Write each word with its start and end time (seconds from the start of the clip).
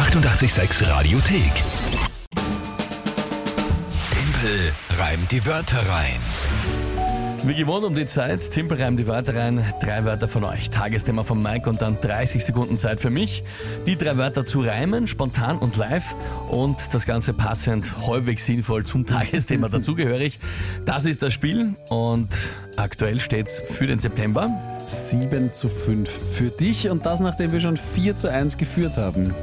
886 0.00 0.88
Radiothek. 0.88 1.52
Tempel 4.10 4.72
reimt 4.98 5.30
die 5.30 5.44
Wörter 5.44 5.86
rein. 5.86 6.18
Wie 7.44 7.54
gewohnt 7.54 7.84
um 7.84 7.94
die 7.94 8.06
Zeit, 8.06 8.50
Timpel 8.50 8.80
reimt 8.80 8.98
die 8.98 9.06
Wörter 9.06 9.36
rein, 9.36 9.62
drei 9.82 10.06
Wörter 10.06 10.26
von 10.26 10.44
euch, 10.44 10.70
Tagesthema 10.70 11.22
von 11.22 11.42
Mike 11.42 11.68
und 11.68 11.82
dann 11.82 12.00
30 12.00 12.42
Sekunden 12.42 12.78
Zeit 12.78 12.98
für 12.98 13.10
mich, 13.10 13.44
die 13.86 13.96
drei 13.96 14.16
Wörter 14.16 14.46
zu 14.46 14.62
reimen, 14.62 15.06
spontan 15.06 15.58
und 15.58 15.76
live 15.76 16.16
und 16.48 16.78
das 16.94 17.04
Ganze 17.04 17.34
passend, 17.34 18.06
halbwegs 18.06 18.46
sinnvoll 18.46 18.84
zum 18.84 19.04
Tagesthema 19.06 19.68
dazugehörig. 19.68 20.40
Das 20.86 21.04
ist 21.04 21.20
das 21.20 21.34
Spiel 21.34 21.74
und 21.90 22.28
aktuell 22.76 23.20
steht's 23.20 23.60
für 23.60 23.86
den 23.86 23.98
September. 23.98 24.48
7 24.86 25.52
zu 25.52 25.68
5 25.68 26.08
für 26.32 26.48
dich 26.48 26.88
und 26.88 27.04
das 27.04 27.20
nachdem 27.20 27.52
wir 27.52 27.60
schon 27.60 27.76
4 27.76 28.16
zu 28.16 28.28
1 28.28 28.56
geführt 28.56 28.96
haben. 28.96 29.34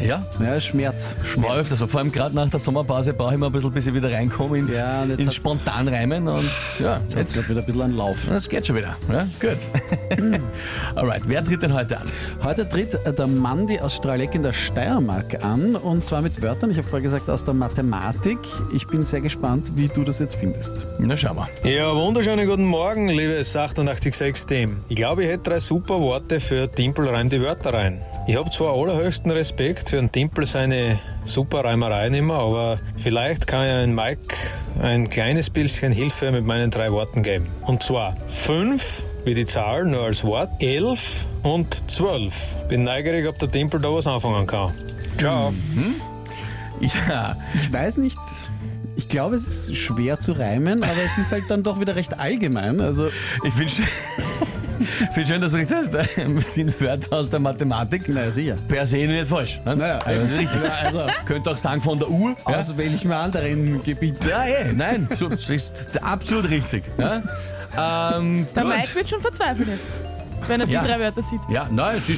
Ja, 0.00 0.24
Ja, 0.40 0.60
Schmerz. 0.60 1.16
Schmerz. 1.24 1.48
war 1.48 1.56
öfter 1.56 1.74
so. 1.74 1.86
Vor 1.86 2.00
allem 2.00 2.12
gerade 2.12 2.34
nach 2.34 2.48
der 2.50 2.60
Sommerpause 2.60 3.12
brauche 3.14 3.34
ich 3.34 3.40
mal 3.40 3.46
ein 3.46 3.52
bisschen, 3.52 3.72
bis 3.72 3.86
ich 3.86 3.94
wieder 3.94 4.10
reinkomme 4.12 4.58
ins, 4.58 4.74
Ja, 4.74 5.04
jetzt 5.04 5.20
ins 5.20 5.34
Spontanreimen 5.34 6.28
und 6.28 6.48
ja, 6.78 7.00
Jetzt 7.08 7.16
hat 7.16 7.34
gerade 7.34 7.48
wieder 7.48 7.60
ein 7.60 7.66
bisschen 7.66 7.82
einen 7.82 7.96
Lauf. 7.96 8.16
das 8.28 8.48
geht 8.48 8.66
schon 8.66 8.76
wieder. 8.76 8.96
Ja, 9.10 9.26
gut. 9.40 9.58
Alright, 10.94 11.28
wer 11.28 11.44
tritt 11.44 11.62
denn 11.62 11.74
heute 11.74 11.98
an? 11.98 12.06
Heute 12.42 12.68
tritt 12.68 12.98
der 13.06 13.26
Mandy 13.26 13.78
aus 13.80 13.96
Strahleck 13.96 14.34
in 14.34 14.42
der 14.42 14.52
Steiermark 14.52 15.44
an 15.44 15.76
und 15.76 16.04
zwar 16.04 16.22
mit 16.22 16.40
Wörtern, 16.42 16.70
ich 16.70 16.78
habe 16.78 16.86
vorher 16.86 17.02
gesagt, 17.02 17.28
aus 17.28 17.44
der 17.44 17.54
Mathematik. 17.54 18.38
Ich 18.74 18.86
bin 18.86 19.04
sehr 19.04 19.20
gespannt, 19.20 19.72
wie 19.74 19.88
du 19.88 20.04
das 20.04 20.18
jetzt 20.18 20.36
findest. 20.36 20.86
Na, 20.98 21.16
schauen 21.16 21.36
wir. 21.36 21.70
Ja, 21.70 21.94
wunderschönen 21.94 22.48
guten 22.48 22.64
Morgen, 22.64 23.08
liebes 23.08 23.56
886-Team. 23.56 24.84
Ich 24.88 24.96
glaube, 24.96 25.24
ich 25.24 25.30
hätte 25.30 25.50
drei 25.50 25.60
super 25.60 26.00
Worte 26.00 26.40
für 26.40 26.70
Timpel 26.70 27.08
reim 27.08 27.28
die 27.28 27.40
Wörter 27.40 27.74
rein. 27.74 28.00
Ich 28.26 28.36
habe 28.36 28.50
zwar 28.50 28.74
allerhöchsten 28.74 29.30
Respekt 29.30 29.90
für 29.90 29.96
den 29.96 30.10
Timpel 30.10 30.46
seine 30.46 30.98
super 31.24 31.64
Reimereien 31.64 32.14
immer, 32.14 32.34
aber 32.34 32.78
vielleicht 32.98 33.46
kann 33.46 33.66
ja 33.66 33.78
ein 33.78 33.94
Mike 33.94 34.34
ein 34.80 35.08
kleines 35.08 35.50
bisschen 35.50 35.92
Hilfe 35.92 36.30
mit 36.30 36.44
meinen 36.44 36.70
drei 36.70 36.90
Worten 36.90 37.22
geben. 37.22 37.46
Und 37.62 37.82
zwar 37.82 38.16
fünf 38.28 39.02
wie 39.26 39.34
die 39.34 39.44
Zahl, 39.44 39.84
nur 39.84 40.04
als 40.04 40.22
Wort, 40.24 40.50
elf 40.60 41.24
und 41.42 41.90
zwölf. 41.90 42.54
Bin 42.68 42.84
neugierig, 42.84 43.26
ob 43.26 43.38
der 43.38 43.50
Timpel 43.50 43.80
da 43.80 43.92
was 43.92 44.06
anfangen 44.06 44.46
kann. 44.46 44.72
Ciao. 45.18 45.52
Ja, 47.08 47.36
Ich 47.54 47.72
weiß 47.72 47.96
nicht, 47.98 48.18
ich 48.96 49.08
glaube, 49.08 49.34
es 49.34 49.46
ist 49.46 49.76
schwer 49.76 50.20
zu 50.20 50.32
reimen, 50.32 50.82
aber 50.82 51.02
es 51.04 51.18
ist 51.18 51.32
halt 51.32 51.44
dann 51.48 51.62
doch 51.62 51.80
wieder 51.80 51.96
recht 51.96 52.18
allgemein. 52.18 52.80
Also, 52.80 53.08
ich 53.42 53.52
finde 53.54 53.72
schön, 53.72 53.86
find 55.10 55.28
schön, 55.28 55.40
dass 55.40 55.52
du 55.52 55.58
richtig 55.58 55.76
hast. 55.76 55.92
Das 55.94 56.54
sind 56.54 56.80
Wörter 56.80 57.16
aus 57.16 57.28
der 57.30 57.40
Mathematik. 57.40 58.08
naja, 58.08 58.30
sicher. 58.30 58.56
Per 58.68 58.86
se 58.86 58.98
nicht 58.98 59.26
falsch. 59.28 59.60
Ne? 59.64 59.74
Naja, 59.74 59.98
also, 60.04 60.36
richtig. 60.36 60.60
also 60.84 61.06
Könnte 61.24 61.50
auch 61.50 61.56
sagen 61.56 61.80
von 61.80 61.98
der 61.98 62.10
Uhr. 62.10 62.36
Ja, 62.48 62.60
aus 62.60 62.76
welchem 62.76 63.10
anderen 63.10 63.82
Gebiet? 63.82 64.24
ja 64.24 64.44
eh, 64.44 64.72
nein, 64.72 65.08
so, 65.18 65.28
das 65.28 65.50
ist 65.50 66.00
absolut 66.02 66.48
richtig. 66.48 66.84
Ja, 66.98 67.22
ähm, 67.78 68.46
Der 68.54 68.62
gut. 68.62 68.72
Mike 68.76 68.94
wird 68.94 69.08
schon 69.08 69.20
verzweifeln 69.20 69.68
jetzt, 69.68 70.00
wenn 70.46 70.60
er 70.60 70.66
die 70.66 70.72
Ja. 70.72 70.84
drei 70.84 71.00
Wörter 71.00 71.22
sieht. 71.22 71.40
Ja, 71.48 71.66
nein, 71.70 72.00
du. 72.06 72.14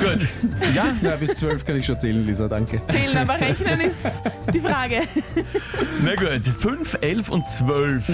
Gut. 0.00 0.26
Ja, 0.74 0.86
Ja, 1.02 1.16
bis 1.16 1.34
zwölf 1.34 1.64
kann 1.64 1.76
ich 1.76 1.86
schon 1.86 1.98
zählen, 1.98 2.26
Lisa, 2.26 2.48
danke. 2.48 2.80
Zählen, 2.88 3.16
aber 3.16 3.34
rechnen 3.40 3.80
ist 3.80 4.20
die 4.52 4.60
Frage. 4.60 5.02
na 6.04 6.14
gut. 6.16 6.44
5, 6.44 6.98
11 7.00 7.28
und 7.30 7.48
12. 7.48 8.10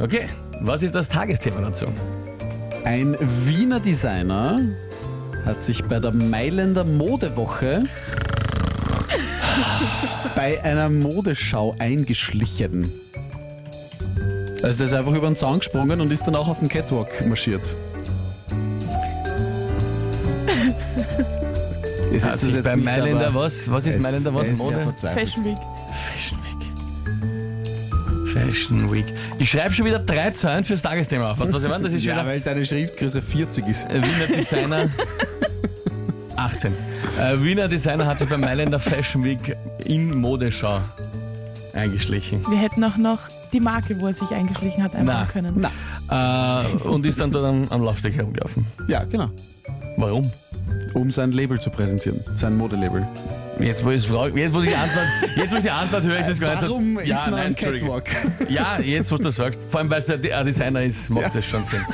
Okay, 0.00 0.28
was 0.60 0.82
ist 0.82 0.94
das 0.94 1.08
Tagesthema 1.08 1.60
dazu? 1.60 1.86
Ein 2.84 3.16
Wiener 3.44 3.78
Designer 3.78 4.60
hat 5.44 5.62
sich 5.62 5.84
bei 5.84 6.00
der 6.00 6.12
Mailänder 6.12 6.82
Modewoche 6.84 7.84
bei 10.34 10.62
einer 10.64 10.88
Modeschau 10.88 11.76
eingeschlichen. 11.78 12.90
Also 14.62 14.78
der 14.78 14.86
ist 14.88 14.92
einfach 14.92 15.12
über 15.14 15.26
den 15.26 15.36
Zaun 15.36 15.58
gesprungen 15.58 16.00
und 16.00 16.12
ist 16.12 16.24
dann 16.26 16.36
auch 16.36 16.48
auf 16.48 16.58
dem 16.58 16.68
Catwalk 16.68 17.26
marschiert. 17.26 17.76
Ist 22.12 22.26
Hat 22.26 22.40
sich 22.40 22.60
bei 22.62 22.74
nicht, 22.74 22.84
Mailänder 22.84 23.32
was? 23.34 23.70
Was 23.70 23.86
ist 23.86 24.02
Mailänder 24.02 24.34
was? 24.34 24.48
ist 24.48 24.58
Mode? 24.58 24.92
Fashion 25.00 25.44
Week. 25.44 25.56
Fashion 26.12 26.38
Week. 26.42 28.28
Fashion 28.28 28.92
Week. 28.92 29.06
Ich 29.38 29.48
schreibe 29.50 29.72
schon 29.72 29.86
wieder 29.86 30.00
drei 30.00 30.30
Zahlen 30.32 30.64
fürs 30.64 30.82
Tagesthema 30.82 31.30
auf. 31.32 31.38
Weißt 31.38 31.50
du, 31.50 31.54
was 31.54 31.62
ich 31.62 31.68
meine? 31.70 31.84
Das 31.84 31.92
ist 31.92 32.02
schon 32.02 32.10
Ja, 32.10 32.16
wieder 32.22 32.26
weil 32.32 32.40
deine 32.40 32.64
Schriftgröße 32.66 33.22
40 33.22 33.66
ist. 33.68 33.88
äh, 33.88 34.02
Wiener 34.02 34.26
Designer. 34.26 34.88
18. 36.36 36.72
Äh, 37.20 37.40
Wiener 37.42 37.68
Designer 37.68 38.06
hat 38.06 38.18
sich 38.18 38.28
beim 38.28 38.40
Mailänder 38.40 38.80
Fashion 38.80 39.22
Week 39.22 39.56
in 39.84 40.16
Modeschau 40.18 40.80
eingeschlichen. 41.74 42.42
Wir 42.48 42.58
hätten 42.58 42.82
auch 42.84 42.96
noch 42.96 43.20
die 43.52 43.60
Marke, 43.60 44.00
wo 44.00 44.06
er 44.08 44.14
sich 44.14 44.30
eingeschlichen 44.30 44.82
hat, 44.82 44.94
einbauen 44.94 45.16
Na. 45.20 45.26
können. 45.26 45.66
Na, 46.08 46.62
Äh, 46.62 46.88
und 46.88 47.06
ist 47.06 47.20
dann 47.20 47.30
dort 47.30 47.44
am, 47.46 47.64
am 47.70 47.82
Laufsteg 47.84 48.14
herumgelaufen. 48.16 48.66
ja, 48.88 49.04
genau. 49.04 49.30
Warum? 49.96 50.30
Um 50.94 51.10
sein 51.10 51.32
Label 51.32 51.60
zu 51.60 51.70
präsentieren, 51.70 52.20
sein 52.34 52.56
Modelabel. 52.56 53.06
Jetzt 53.60 53.84
wo, 53.84 53.90
ich 53.90 54.06
frage, 54.06 54.40
jetzt, 54.40 54.54
wo 54.54 54.60
ich 54.62 54.70
die 54.70 54.74
Antwort, 54.74 55.06
jetzt, 55.36 55.52
wo 55.52 55.56
ich 55.56 55.62
die 55.62 55.70
Antwort 55.70 56.02
höre, 56.04 56.18
ist 56.18 56.28
es 56.28 56.40
gar 56.40 56.52
nicht 56.52 56.60
so. 56.60 56.70
Warum 56.70 56.98
ist 56.98 57.08
ja, 57.08 57.22
man 57.28 57.30
nein. 57.34 57.54
Catwalk? 57.54 58.08
Ja, 58.48 58.78
jetzt, 58.80 59.10
wo 59.12 59.16
du 59.16 59.24
das 59.24 59.36
sagst. 59.36 59.62
Vor 59.68 59.80
allem, 59.80 59.90
weil 59.90 59.98
es 59.98 60.06
der 60.06 60.38
ein 60.38 60.46
Designer 60.46 60.82
ist, 60.82 61.10
macht 61.10 61.34
das 61.34 61.44
schon 61.44 61.64
Sinn. 61.64 61.80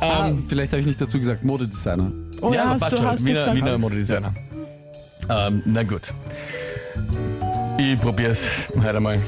Ah, 0.00 0.30
vielleicht 0.46 0.70
habe 0.72 0.80
ich 0.80 0.86
nicht 0.86 1.00
dazu 1.00 1.18
gesagt, 1.18 1.42
Modedesigner. 1.42 2.12
Oh 2.40 2.52
ja, 2.52 2.62
aber 2.62 2.70
hast 2.74 2.80
passt 2.80 2.92
du, 2.92 2.96
schon. 2.98 3.06
hast 3.06 3.20
du 3.22 3.26
Wiener, 3.26 3.38
gesagt. 3.40 3.56
Wiener 3.56 3.76
Modedesigner. 3.78 4.34
Ähm, 5.28 5.62
na 5.66 5.82
gut. 5.82 6.12
Ich 7.80 7.98
probiere 7.98 8.32
es 8.32 8.44
heute 8.76 8.96
einmal. 8.98 9.18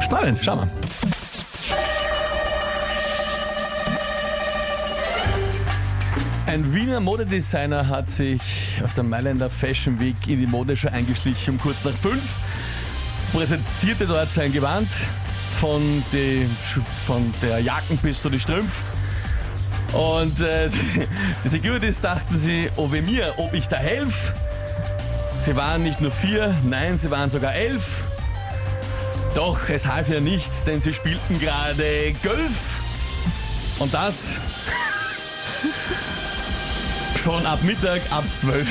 Spannend, 0.00 0.36
schau 0.42 0.56
mal. 0.56 0.68
Ein 6.46 6.74
Wiener 6.74 6.98
Modedesigner 6.98 7.86
hat 7.86 8.10
sich 8.10 8.42
auf 8.82 8.94
der 8.94 9.04
Mailänder 9.04 9.48
Fashion 9.48 10.00
Week 10.00 10.16
in 10.26 10.40
die 10.40 10.46
Modeschau 10.48 10.88
eingeschlichen 10.88 11.54
um 11.54 11.60
kurz 11.60 11.84
nach 11.84 11.92
fünf, 11.92 12.34
präsentierte 13.32 14.06
dort 14.06 14.28
sein 14.28 14.52
Gewand 14.52 14.88
von, 15.60 16.02
die, 16.12 16.48
von 17.06 17.32
der 17.40 17.60
Jacken 17.60 17.96
bis 17.98 18.20
zu 18.20 18.28
die 18.28 18.40
Strümpf. 18.40 18.82
Und 19.92 20.40
äh, 20.40 20.68
die 21.44 21.48
Securities 21.48 22.00
dachten 22.00 22.36
sie, 22.36 22.68
oh 22.74 22.88
mir, 22.88 23.34
ob 23.36 23.54
ich 23.54 23.68
da 23.68 23.76
helfe. 23.76 24.34
Sie 25.44 25.56
waren 25.56 25.82
nicht 25.82 26.00
nur 26.00 26.12
vier, 26.12 26.54
nein, 26.62 27.00
sie 27.00 27.10
waren 27.10 27.28
sogar 27.28 27.52
elf. 27.52 28.04
Doch 29.34 29.68
es 29.68 29.88
half 29.88 30.08
ja 30.08 30.20
nichts, 30.20 30.62
denn 30.62 30.80
sie 30.80 30.92
spielten 30.92 31.40
gerade 31.40 32.14
Golf. 32.22 32.52
Und 33.80 33.92
das 33.92 34.26
schon 37.20 37.44
ab 37.44 37.60
Mittag, 37.64 38.02
ab 38.10 38.22
zwölf. 38.32 38.68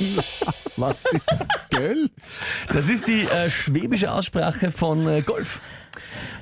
Was 0.76 1.04
ist 1.04 1.46
Göll? 1.70 2.10
Das 2.72 2.88
ist 2.88 3.06
die 3.06 3.22
äh, 3.22 3.48
schwäbische 3.48 4.10
Aussprache 4.10 4.72
von 4.72 5.08
äh, 5.08 5.20
Golf. 5.20 5.60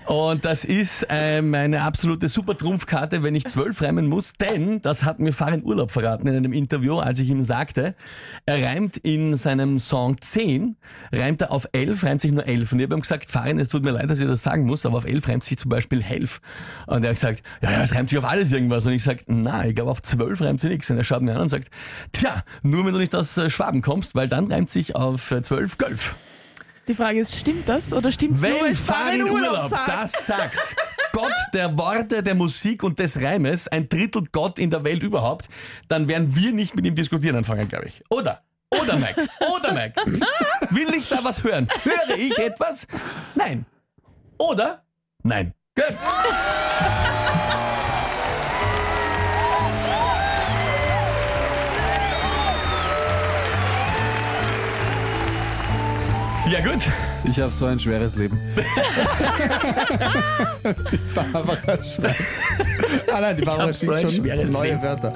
Und 0.07 0.45
das 0.45 0.65
ist 0.65 1.05
äh, 1.11 1.43
meine 1.43 1.83
absolute 1.83 2.29
Super-Trumpfkarte, 2.29 3.25
wenn 3.25 3.35
ich 3.35 3.45
zwölf 3.47 3.83
reimen 3.83 4.07
muss, 4.07 4.35
denn 4.35 4.81
das 4.81 5.03
hat 5.03 5.19
mir 5.19 5.33
Farin 5.33 5.65
Urlaub 5.65 5.91
verraten 5.91 6.29
in 6.29 6.37
einem 6.37 6.53
Interview, 6.53 6.99
als 6.99 7.19
ich 7.19 7.29
ihm 7.29 7.43
sagte, 7.43 7.97
er 8.47 8.63
reimt 8.63 8.99
in 8.99 9.35
seinem 9.35 9.81
Song 9.81 10.21
10, 10.21 10.77
reimt 11.13 11.43
er 11.43 11.51
auf 11.51 11.69
11, 11.73 12.05
reimt 12.05 12.21
sich 12.21 12.31
nur 12.31 12.47
11. 12.47 12.71
Und 12.71 12.79
ich 12.79 12.85
habe 12.85 12.95
ihm 12.95 13.01
gesagt, 13.01 13.29
Farin, 13.29 13.59
es 13.59 13.67
tut 13.67 13.83
mir 13.83 13.91
leid, 13.91 14.09
dass 14.09 14.21
ich 14.21 14.29
das 14.29 14.45
sagen 14.45 14.65
muss, 14.65 14.87
aber 14.87 14.99
auf 14.99 15.07
11 15.07 15.27
reimt 15.27 15.45
sich 15.45 15.59
zum 15.59 15.71
Beispiel 15.71 16.01
Helf. 16.01 16.41
Und 16.87 17.03
er 17.03 17.11
hat 17.11 17.17
gesagt, 17.17 17.43
ja, 17.63 17.73
ja, 17.73 17.83
es 17.83 17.93
reimt 17.93 18.09
sich 18.09 18.19
auf 18.19 18.25
alles 18.25 18.53
irgendwas. 18.53 18.87
Und 18.87 18.93
ich 18.93 19.03
sage, 19.03 19.25
nein, 19.27 19.71
ich 19.71 19.75
glaube 19.75 19.91
auf 19.91 20.03
12 20.03 20.41
reimt 20.41 20.61
sich 20.61 20.71
nichts. 20.71 20.89
Und 20.89 20.99
er 20.99 21.05
schaut 21.05 21.23
mir 21.23 21.35
an 21.35 21.43
und 21.43 21.49
sagt, 21.49 21.69
tja, 22.13 22.45
nur 22.63 22.87
wenn 22.87 22.93
du 22.93 23.01
nicht 23.01 23.15
aus 23.17 23.37
äh, 23.39 23.51
Schwaben 23.51 23.83
kommst, 23.83 24.15
weil 24.15 24.29
dann 24.29 24.53
reimt 24.53 24.71
sich 24.71 24.95
auf 24.95 25.33
äh, 25.33 25.43
12 25.43 25.79
Golf. 25.79 26.15
Die 26.89 26.95
Frage 26.95 27.21
ist, 27.21 27.35
stimmt 27.37 27.69
das 27.69 27.93
oder 27.93 28.13
stimmt 28.13 28.37
es 28.37 28.43
nur, 28.43 28.53
Wenn 28.53 28.61
weil 28.67 28.75
Farin 28.75 29.21
Farin 29.21 29.33
Urlaub 29.33 29.55
Urlaub 29.55 29.71
sagt? 29.71 29.89
das 29.89 30.27
sagt, 30.27 30.77
Gott 31.13 31.33
der 31.53 31.77
Worte, 31.77 32.23
der 32.23 32.35
Musik 32.35 32.83
und 32.83 32.99
des 32.99 33.21
Reimes, 33.21 33.67
ein 33.69 33.89
Drittel 33.89 34.23
Gott 34.31 34.59
in 34.59 34.71
der 34.71 34.85
Welt 34.85 35.03
überhaupt, 35.03 35.49
dann 35.89 36.07
werden 36.07 36.37
wir 36.37 36.53
nicht 36.53 36.77
mit 36.77 36.85
ihm 36.87 36.95
diskutieren 36.95 37.37
anfangen, 37.37 37.69
glaube 37.69 37.87
ich. 37.87 38.03
Oder? 38.11 38.43
Oder 38.71 38.99
Mac? 38.99 39.17
Oder 39.57 39.73
Mac? 39.73 39.97
Will 40.71 40.93
ich 40.95 41.09
da 41.09 41.19
was 41.23 41.43
hören? 41.43 41.69
Höre 41.83 42.17
ich 42.17 42.39
etwas? 42.39 42.87
Nein. 43.35 43.65
Oder? 44.39 44.83
Nein. 45.23 45.55
Gut. 45.75 45.97
Ja 56.49 56.61
gut, 56.61 56.87
Ich 57.25 57.41
habe 57.41 57.53
so 57.53 57.65
ein 57.67 57.81
schweres 57.81 58.15
Leben. 58.15 58.41
die 60.93 60.99
Barbara 61.13 61.83
schreibt. 61.83 62.23
Ah 63.13 63.21
nein, 63.21 63.37
die 63.37 63.45
Barbara 63.45 63.67
hab 63.67 63.75
so 63.75 63.97
schon 63.97 64.09
schweres 64.09 64.53
neue 64.53 64.71
Leben. 64.71 64.83
Wörter. 64.83 65.13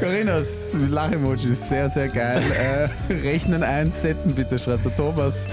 Corinas 0.00 0.74
Lachemoji, 0.88 1.54
sehr, 1.54 1.90
sehr 1.90 2.08
geil. 2.08 2.42
Äh, 2.58 2.88
rechnen 3.12 3.62
eins, 3.62 4.00
setzen 4.00 4.34
bitte, 4.34 4.58
schreibt 4.58 4.86
der 4.86 4.94
Thomas. 4.96 5.46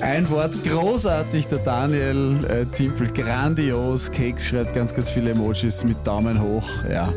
Ein 0.00 0.28
Wort, 0.30 0.54
großartig, 0.64 1.48
der 1.48 1.58
Daniel 1.58 2.38
äh, 2.48 2.64
Timpel, 2.74 3.12
grandios. 3.12 4.10
Keks 4.10 4.46
schreibt 4.46 4.74
ganz, 4.74 4.94
ganz 4.94 5.10
viele 5.10 5.32
Emojis 5.32 5.84
mit 5.84 5.98
Daumen 6.06 6.40
hoch. 6.40 6.68
Ja, 6.90 7.12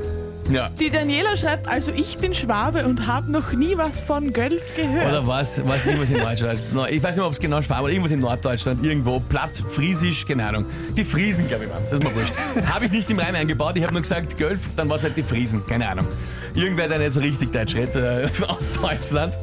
ja. 0.49 0.69
Die 0.79 0.89
Daniela 0.89 1.37
schreibt, 1.37 1.67
also 1.67 1.91
ich 1.91 2.17
bin 2.17 2.33
Schwabe 2.33 2.85
und 2.85 3.07
habe 3.07 3.31
noch 3.31 3.51
nie 3.53 3.77
was 3.77 4.01
von 4.01 4.33
Gölf 4.33 4.75
gehört. 4.75 5.07
Oder 5.07 5.27
was, 5.27 5.61
was 5.65 5.85
irgendwas 5.85 6.09
in 6.09 6.19
Deutschland. 6.19 6.59
Ich 6.91 7.01
weiß 7.01 7.11
nicht 7.11 7.17
mehr, 7.17 7.25
ob 7.27 7.33
es 7.33 7.39
genau 7.39 7.61
Schwaben 7.61 7.83
oder 7.83 7.91
irgendwas 7.93 8.11
in 8.11 8.19
Norddeutschland, 8.19 8.83
irgendwo, 8.83 9.19
platt, 9.19 9.51
friesisch, 9.71 10.25
keine 10.25 10.45
Ahnung. 10.45 10.65
Die 10.95 11.03
Friesen, 11.03 11.47
glaube 11.47 11.65
ich, 11.65 11.69
waren 11.69 11.79
Das 11.79 11.91
ist 11.91 12.03
mir 12.03 12.13
wurscht. 12.15 12.33
habe 12.73 12.85
ich 12.85 12.91
nicht 12.91 13.09
im 13.09 13.19
Reim 13.19 13.35
eingebaut, 13.35 13.77
ich 13.77 13.83
habe 13.83 13.93
nur 13.93 14.01
gesagt, 14.01 14.37
Gölf, 14.37 14.61
dann 14.75 14.89
war 14.89 14.97
es 14.97 15.03
halt 15.03 15.15
die 15.15 15.23
Friesen, 15.23 15.65
keine 15.65 15.87
Ahnung. 15.87 16.07
Irgendwer, 16.53 16.87
der 16.87 16.99
nicht 16.99 17.13
so 17.13 17.19
richtig 17.19 17.51
Deutsch 17.51 17.75
redet, 17.75 17.95
äh, 17.95 18.27
aus 18.47 18.69
Deutschland. 18.71 19.33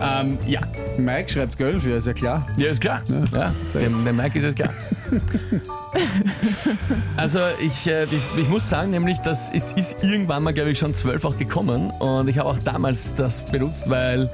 Ähm, 0.00 0.38
ja. 0.46 0.60
Mike 0.96 1.30
schreibt 1.30 1.58
Gölf, 1.58 1.86
ja, 1.86 1.96
ist 1.96 2.06
ja 2.06 2.12
klar. 2.12 2.46
Ja, 2.56 2.70
ist 2.70 2.80
klar. 2.80 3.02
Ja, 3.32 3.52
dem, 3.74 4.04
dem 4.04 4.16
Mike 4.16 4.38
ist 4.38 4.44
es 4.44 4.54
klar. 4.54 4.72
Also 7.16 7.40
ich, 7.60 7.86
äh, 7.88 8.04
ich, 8.04 8.22
ich 8.36 8.48
muss 8.48 8.68
sagen, 8.68 8.90
nämlich, 8.90 9.18
dass 9.18 9.50
es 9.50 9.72
ist 9.72 10.04
irgendwann 10.04 10.42
mal, 10.42 10.52
glaube 10.52 10.70
ich, 10.70 10.78
schon 10.78 10.94
zwölf 10.94 11.24
auch 11.24 11.36
gekommen 11.36 11.90
und 11.90 12.28
ich 12.28 12.38
habe 12.38 12.48
auch 12.48 12.58
damals 12.58 13.14
das 13.14 13.44
benutzt, 13.44 13.88
weil 13.88 14.30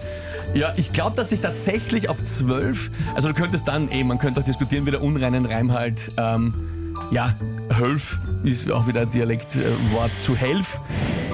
ja, 0.53 0.73
ich 0.77 0.93
glaube, 0.93 1.17
dass 1.17 1.33
ich 1.33 1.41
tatsächlich 1.41 2.09
auf 2.09 2.23
zwölf, 2.25 2.91
also 3.15 3.29
du 3.29 3.35
könntest 3.35 3.69
dann 3.69 3.91
eben, 3.91 4.09
man 4.09 4.19
könnte 4.19 4.41
auch 4.41 4.45
diskutieren, 4.45 4.85
wie 4.87 4.91
der 4.91 5.03
unreinen 5.03 5.47
Reim 5.47 5.73
halt, 5.73 6.13
ähm, 6.17 6.95
ja, 7.11 7.35
Hölf 7.79 8.19
ist 8.45 8.71
auch 8.71 8.87
wieder 8.87 9.03
ein 9.03 9.11
Dialektwort 9.11 10.13
zu 10.23 10.37
Helf, 10.37 10.79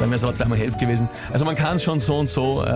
dann 0.01 0.11
wäre 0.11 0.17
es 0.17 0.25
aber 0.25 0.35
zweimal 0.35 0.59
Helf 0.59 0.77
gewesen. 0.79 1.09
Also 1.33 1.45
man 1.45 1.55
kann 1.55 1.77
es 1.77 1.85
schon 1.85 2.01
so 2.01 2.19
und 2.19 2.29
so 2.29 2.63
äh, 2.63 2.71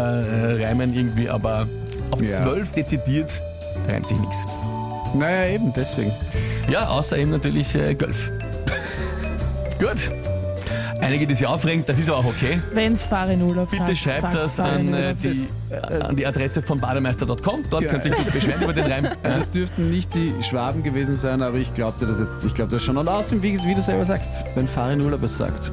reimen 0.65 0.95
irgendwie, 0.95 1.29
aber 1.29 1.67
auf 2.11 2.21
Ja. 2.21 2.27
zwölf 2.29 2.71
dezidiert 2.73 3.33
reimt 3.89 4.07
sich 4.09 4.19
nichts. 4.21 4.45
Naja, 5.15 5.55
eben, 5.55 5.73
deswegen. 5.75 6.13
Ja, 6.71 6.87
außer 6.89 7.17
eben 7.19 7.31
natürlich 7.31 7.75
äh, 7.75 7.95
Golf. 7.95 8.31
Gut. 9.79 10.11
Einige, 11.01 11.27
die 11.27 11.35
sich 11.35 11.47
aufregen, 11.47 11.85
das 11.87 11.99
ist 11.99 12.09
aber 12.09 12.19
auch 12.21 12.25
okay. 12.25 12.61
Wenn's 12.73 13.05
Farin 13.05 13.43
Urlaub 13.43 13.69
sagt. 13.71 13.85
Bitte 13.85 13.97
schreibt 13.97 14.21
sagt's 14.23 14.37
das 14.37 14.57
Farin 14.57 14.89
an, 14.89 14.95
äh, 14.95 14.97
Urlaub. 15.09 15.17
die, 15.23 15.47
äh, 15.71 16.01
an 16.03 16.17
die 16.17 16.27
Adresse 16.27 16.63
von 16.63 16.81
bademeister.com. 16.81 17.65
Dort 17.69 17.83
Ja. 17.83 17.91
könnt 17.91 18.07
ihr 18.07 18.13
euch 18.13 18.25
beschweren 18.33 18.63
über 18.63 18.73
den 18.73 18.91
Reim. 18.91 19.09
Also 19.23 19.41
es 19.41 19.51
dürften 19.51 19.91
nicht 19.91 20.15
die 20.15 20.33
Schwaben 20.43 20.83
gewesen 20.83 21.19
sein, 21.19 21.43
aber 21.43 21.59
ich 21.59 21.75
glaube 21.75 21.99
dir 22.01 22.07
das 22.07 22.21
jetzt, 22.21 22.43
ich 22.45 22.55
glaube 22.55 22.71
das 22.71 22.83
schon. 22.83 22.97
Und 22.97 23.07
außerdem, 23.09 23.43
wie, 23.43 23.63
wie 23.65 23.75
du 23.75 23.83
selber 23.83 24.05
sagst, 24.07 24.45
wenn 24.55 24.67
Farin 24.67 25.03
Urlaub 25.03 25.23
es 25.25 25.37
sagt. 25.37 25.73